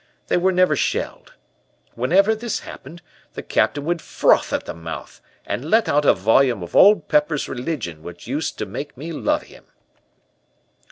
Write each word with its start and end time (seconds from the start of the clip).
They 0.29 0.37
were 0.37 0.51
never 0.51 0.75
shelled. 0.75 1.33
Whenever 1.93 2.33
this 2.33 2.61
happened, 2.61 3.03
the 3.33 3.43
Captain 3.43 3.85
would 3.85 4.01
froth 4.01 4.51
at 4.51 4.65
the 4.65 4.73
mouth 4.73 5.21
and 5.45 5.69
let 5.69 5.87
out 5.87 6.05
a 6.05 6.15
volume 6.15 6.63
of 6.63 6.75
Old 6.75 7.07
Pepper's 7.07 7.47
religion 7.47 8.01
which 8.01 8.25
used 8.25 8.57
to 8.57 8.65
make 8.65 8.97
me 8.97 9.11
love 9.11 9.43
him. 9.43 9.65